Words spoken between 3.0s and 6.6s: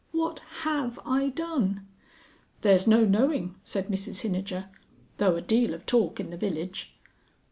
knowing," said Mrs Hinijer. "Though a deal of talk in the